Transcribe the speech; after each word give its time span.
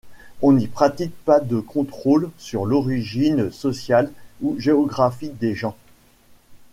On 0.41 0.51
n'y 0.53 0.65
pratique 0.67 1.13
pas 1.25 1.39
de 1.39 1.59
contrôle 1.59 2.31
sur 2.39 2.65
l'origine 2.65 3.51
sociale 3.51 4.09
ou 4.41 4.57
géographique 4.59 5.37
des 5.37 5.53
gens. 5.53 5.77